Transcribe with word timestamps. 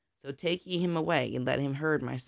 So 0.23 0.31
take 0.31 0.65
ye 0.65 0.79
him 0.79 0.95
away 0.97 1.33
and 1.35 1.45
let 1.45 1.59
him 1.59 1.75
herd 1.75 2.01
my 2.01 2.13
swine." 2.13 2.19